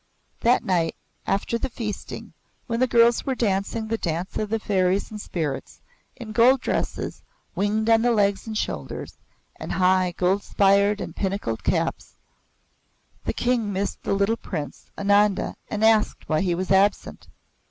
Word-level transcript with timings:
That 0.39 0.63
night, 0.65 0.95
after 1.27 1.59
the 1.59 1.69
feasting, 1.69 2.33
when 2.65 2.79
the 2.79 2.87
girls 2.87 3.23
were 3.23 3.35
dancing 3.35 3.87
the 3.87 3.99
dance 3.99 4.35
of 4.35 4.49
the 4.49 4.57
fairies 4.57 5.11
and 5.11 5.21
spirits, 5.21 5.79
in 6.15 6.31
gold 6.31 6.61
dresses, 6.61 7.21
winged 7.53 7.87
on 7.87 8.01
the 8.01 8.11
legs 8.11 8.47
and 8.47 8.57
shoulders, 8.57 9.19
and 9.57 9.73
high, 9.73 10.15
gold 10.17 10.41
spired 10.41 11.01
and 11.01 11.15
pinnacled 11.15 11.63
caps, 11.63 12.15
the 13.25 13.33
King 13.33 13.71
missed 13.71 14.01
the 14.01 14.15
little 14.15 14.37
Prince, 14.37 14.89
Ananda, 14.97 15.53
and 15.67 15.85
asked 15.85 16.27
why 16.27 16.41
he 16.41 16.55
was 16.55 16.71
absent. 16.71 17.27